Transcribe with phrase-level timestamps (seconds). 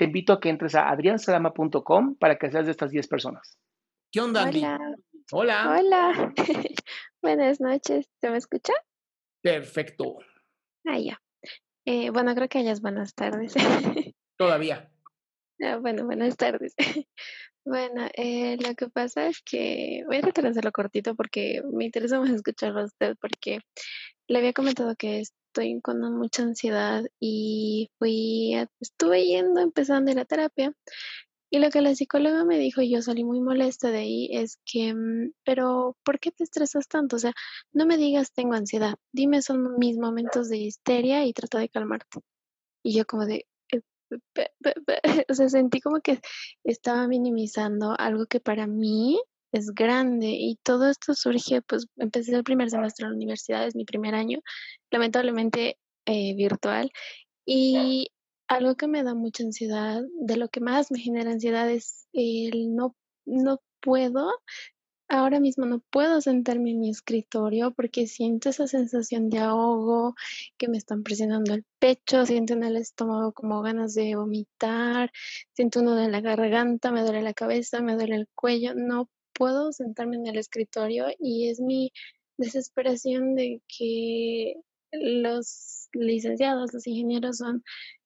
[0.00, 3.58] te invito a que entres a adriansalama.com para que seas de estas 10 personas.
[4.10, 4.64] ¿Qué onda, Andy?
[5.30, 5.76] Hola.
[5.76, 5.78] Hola.
[5.78, 6.34] Hola.
[7.22, 8.08] Buenas noches.
[8.18, 8.72] ¿Se me escucha?
[9.42, 10.16] Perfecto.
[10.86, 11.20] Ah, ya.
[11.84, 13.52] Eh, bueno, creo que ya es buenas tardes.
[14.38, 14.90] Todavía.
[15.62, 16.74] Ah, bueno, buenas tardes.
[17.62, 21.84] Bueno, eh, lo que pasa es que voy a tratar de hacerlo cortito porque me
[21.84, 23.60] interesa más escucharlo a usted porque
[24.28, 25.20] le había comentado que
[25.50, 30.72] estoy con mucha ansiedad y fui, estuve yendo, empezando a ir a terapia
[31.50, 34.58] y lo que la psicóloga me dijo y yo salí muy molesta de ahí es
[34.64, 37.16] que, mm, pero ¿por qué te estresas tanto?
[37.16, 37.32] O sea,
[37.72, 42.20] no me digas tengo ansiedad, dime son mis momentos de histeria y trata de calmarte.
[42.84, 43.80] Y yo como de, eh,
[45.28, 46.20] o sea, sentí como que
[46.64, 49.20] estaba minimizando algo que para mí
[49.52, 53.76] es grande y todo esto surge, pues empecé el primer semestre de la universidad, es
[53.76, 54.40] mi primer año,
[54.90, 56.90] lamentablemente eh, virtual,
[57.44, 58.08] y
[58.48, 62.74] algo que me da mucha ansiedad, de lo que más me genera ansiedad es el
[62.74, 64.30] no, no puedo,
[65.08, 70.14] ahora mismo no puedo sentarme en mi escritorio porque siento esa sensación de ahogo,
[70.56, 75.10] que me están presionando el pecho, siento en el estómago como ganas de vomitar,
[75.52, 79.08] siento uno de la garganta, me duele la cabeza, me duele el cuello, no
[79.40, 81.92] puedo sentarme en el escritorio y es mi
[82.36, 84.56] desesperación de que
[84.92, 87.64] los licenciados, los ingenieros son,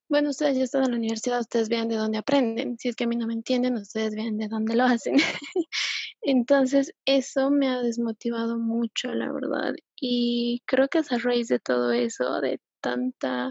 [0.08, 3.02] bueno, ustedes ya están en la universidad, ustedes vean de dónde aprenden, si es que
[3.02, 5.16] a mí no me entienden, ustedes vean de dónde lo hacen.
[6.22, 9.74] Entonces, eso me ha desmotivado mucho, la verdad.
[10.00, 13.50] Y creo que es a raíz de todo eso, de tanta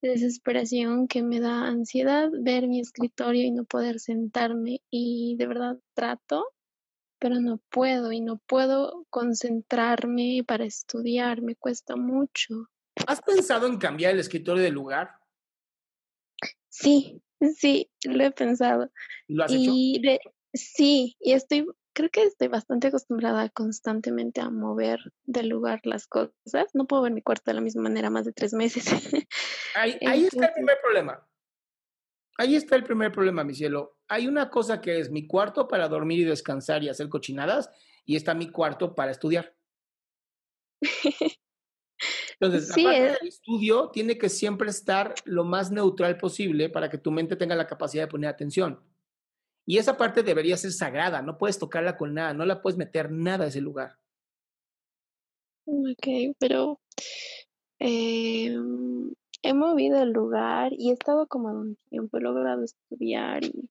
[0.00, 4.80] desesperación que me da ansiedad ver mi escritorio y no poder sentarme.
[4.90, 6.46] Y de verdad trato,
[7.26, 12.70] pero no puedo y no puedo concentrarme para estudiar, me cuesta mucho.
[13.08, 15.10] ¿Has pensado en cambiar el escritorio de lugar?
[16.68, 17.20] Sí,
[17.58, 18.92] sí, lo he pensado.
[19.26, 19.72] ¿Lo has hecho?
[19.74, 20.20] Y de,
[20.54, 26.32] sí, y estoy, creo que estoy bastante acostumbrada constantemente a mover de lugar las cosas.
[26.74, 28.86] No puedo ver mi cuarto de la misma manera más de tres meses.
[29.74, 31.28] Ahí, ahí está el primer problema.
[32.38, 33.95] Ahí está el primer problema, mi cielo.
[34.08, 37.70] Hay una cosa que es mi cuarto para dormir y descansar y hacer cochinadas,
[38.04, 39.54] y está mi cuarto para estudiar.
[42.40, 46.68] Entonces, sí, la parte es- del estudio tiene que siempre estar lo más neutral posible
[46.68, 48.80] para que tu mente tenga la capacidad de poner atención.
[49.66, 53.10] Y esa parte debería ser sagrada, no puedes tocarla con nada, no la puedes meter
[53.10, 53.98] nada a ese lugar.
[55.66, 56.80] ok, pero
[57.78, 63.68] em, he movido el lugar y he estado como un tiempo, he logrado estudiar y.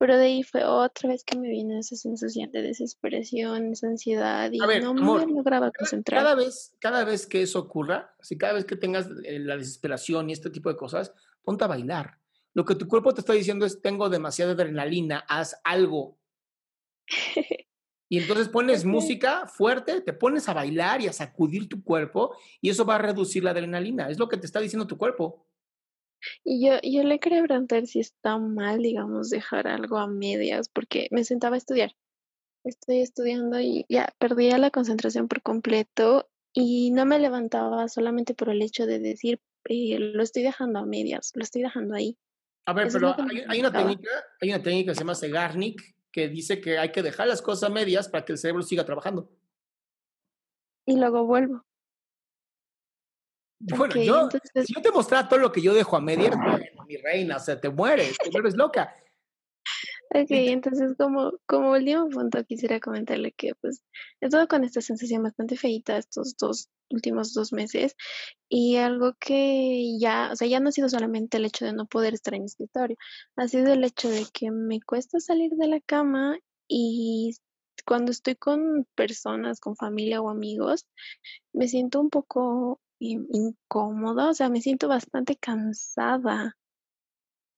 [0.00, 4.50] Pero de ahí fue otra vez que me vino esa sensación de desesperación, esa ansiedad
[4.50, 6.22] y ver, no me lograba concentrar.
[6.22, 10.30] cada vez, cada vez que eso ocurra, así cada vez que tengas eh, la desesperación
[10.30, 11.12] y este tipo de cosas,
[11.42, 12.18] ponte a bailar.
[12.54, 16.18] Lo que tu cuerpo te está diciendo es, tengo demasiada adrenalina, haz algo.
[18.12, 22.68] Y entonces pones música fuerte, te pones a bailar y a sacudir tu cuerpo y
[22.68, 24.10] eso va a reducir la adrenalina.
[24.10, 25.46] Es lo que te está diciendo tu cuerpo.
[26.44, 31.08] Y yo, yo le quería preguntar si está mal, digamos, dejar algo a medias, porque
[31.10, 31.94] me sentaba a estudiar.
[32.64, 38.50] Estoy estudiando y ya perdía la concentración por completo y no me levantaba solamente por
[38.50, 42.18] el hecho de decir, eh, lo estoy dejando a medias, lo estoy dejando ahí.
[42.66, 45.96] A ver, Eso pero hay, hay una técnica, hay una técnica que se llama Segarnik
[46.12, 48.84] que dice que hay que dejar las cosas a medias para que el cerebro siga
[48.84, 49.30] trabajando.
[50.86, 51.64] Y luego vuelvo.
[53.60, 56.58] Bueno, yo, entonces- si yo te mostrara todo lo que yo dejo a medias, bueno,
[56.86, 58.94] mi reina, o sea, te mueres, te vuelves loca.
[60.12, 63.84] Ok, entonces como, como último punto quisiera comentarle que pues
[64.20, 67.94] he estado con esta sensación bastante feita estos dos últimos dos meses
[68.48, 71.86] y algo que ya, o sea, ya no ha sido solamente el hecho de no
[71.86, 72.96] poder estar en mi escritorio,
[73.36, 76.36] ha sido el hecho de que me cuesta salir de la cama
[76.66, 77.36] y
[77.86, 80.86] cuando estoy con personas, con familia o amigos,
[81.52, 86.56] me siento un poco incómoda, o sea, me siento bastante cansada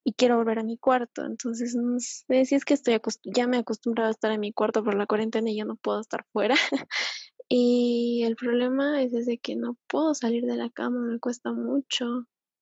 [0.05, 1.25] y quiero volver a mi cuarto.
[1.25, 4.53] Entonces, no sé si es que estoy ya me he acostumbrado a estar en mi
[4.53, 6.55] cuarto por la cuarentena y ya no puedo estar fuera.
[7.55, 12.07] Y el problema es ese que no puedo salir de la cama, me cuesta mucho.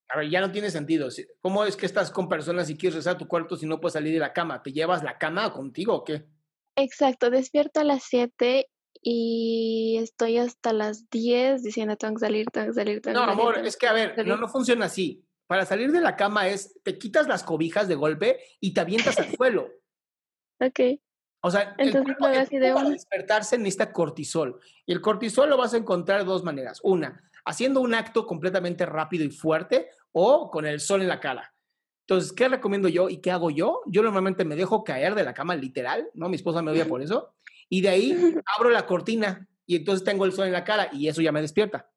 [0.09, 1.07] A ver, ya no tiene sentido.
[1.39, 3.93] ¿Cómo es que estás con personas y quieres rezar a tu cuarto si no puedes
[3.93, 4.61] salir de la cama?
[4.61, 6.25] ¿Te llevas la cama contigo o qué?
[6.75, 8.67] Exacto, despierto a las 7
[9.01, 13.31] y estoy hasta las 10 diciendo tengo que salir, tengo que salir, tengo No, que
[13.31, 14.39] salir, amor, tengo es que a ver, no, salir".
[14.39, 15.25] no funciona así.
[15.47, 19.17] Para salir de la cama es, te quitas las cobijas de golpe y te avientas
[19.19, 19.69] al suelo.
[20.61, 20.79] Ok,
[21.43, 24.59] O sea, el Entonces, cuerpo, lo hago el así de cuerpo para despertarse necesita cortisol.
[24.85, 26.79] Y el cortisol lo vas a encontrar de dos maneras.
[26.83, 31.53] Una, haciendo un acto completamente rápido y fuerte o con el sol en la cara.
[32.07, 33.81] Entonces, ¿qué recomiendo yo y qué hago yo?
[33.87, 36.29] Yo normalmente me dejo caer de la cama, literal, ¿no?
[36.29, 37.33] Mi esposa me odia por eso.
[37.71, 38.11] Y de ahí
[38.57, 41.41] abro la cortina y entonces tengo el sol en la cara y eso ya me
[41.41, 41.89] despierta.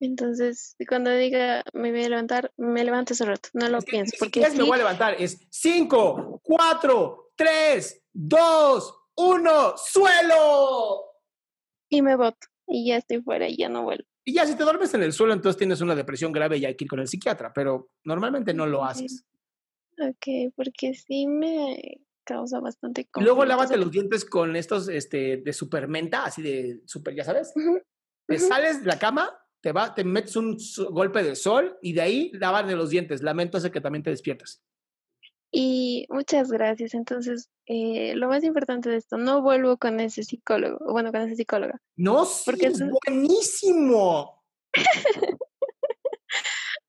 [0.00, 3.90] entonces cuando diga me voy a levantar, me levanto ese rato, no lo Es que
[3.90, 5.16] pienso, porque me sí, voy a levantar.
[5.18, 11.04] Es 5, 4, 3, 2, 1, suelo.
[11.90, 14.04] y me boto y ya estoy fuera y ya no vuelvo.
[14.24, 16.76] Y ya si te duermes en el suelo, entonces tienes una depresión grave y hay
[16.76, 19.24] que ir con el psiquiatra, pero normalmente no lo haces.
[19.98, 22.00] Ok, porque sí me
[22.30, 26.80] causa bastante Y luego conflicto, lávate los dientes con estos este, de supermenta, así de
[26.86, 27.52] super, ya sabes.
[28.26, 29.28] Te sales de la cama,
[29.60, 30.56] te, va, te metes un
[30.90, 33.22] golpe de sol y de ahí lavar los dientes.
[33.22, 34.62] Lamento hace que también te despiertas.
[35.52, 36.94] Y muchas gracias.
[36.94, 41.34] Entonces, eh, lo más importante de esto, no vuelvo con ese psicólogo, bueno, con esa
[41.34, 41.80] psicóloga.
[41.96, 44.44] No, sí, Porque es buenísimo.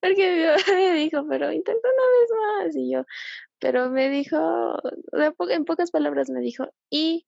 [0.02, 2.30] Porque mi mamá me dijo, pero intenta una vez
[2.66, 2.76] más.
[2.76, 3.04] Y yo,
[3.62, 4.76] pero me dijo,
[5.14, 7.28] en pocas palabras me dijo, ¿y,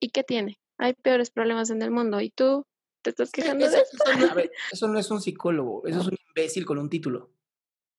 [0.00, 0.60] ¿y qué tiene?
[0.78, 2.64] Hay peores problemas en el mundo y tú
[3.02, 3.96] te estás quejando eso, de eso.
[4.06, 6.88] eso no, a ver, eso no es un psicólogo, eso es un imbécil con un
[6.88, 7.30] título.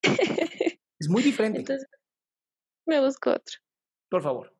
[0.98, 1.60] Es muy diferente.
[1.60, 1.90] Entonces,
[2.88, 3.60] me busco otro.
[4.10, 4.56] Por favor.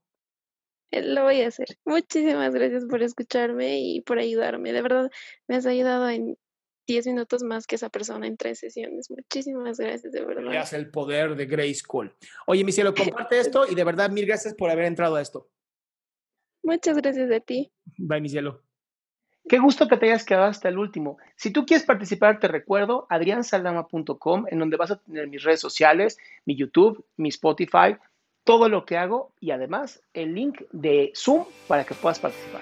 [0.92, 1.80] Eh, Lo voy a hacer.
[1.86, 4.74] Muchísimas gracias por escucharme y por ayudarme.
[4.74, 5.10] De verdad,
[5.48, 6.38] me has ayudado en
[6.88, 9.10] 10 minutos más que esa persona en tres sesiones.
[9.10, 10.50] Muchísimas gracias, de verdad.
[10.50, 12.14] Veas el poder de Grace Cole.
[12.48, 15.50] Oye, mi cielo, comparte esto y de verdad mil gracias por haber entrado a esto.
[16.64, 17.72] Muchas gracias a ti.
[17.98, 18.62] Bye, mi cielo.
[19.48, 21.18] Qué gusto que te hayas quedado hasta el último.
[21.36, 26.18] Si tú quieres participar, te recuerdo adriansaldama.com, en donde vas a tener mis redes sociales,
[26.46, 27.98] mi YouTube, mi Spotify,
[28.44, 32.62] todo lo que hago y además el link de Zoom para que puedas participar.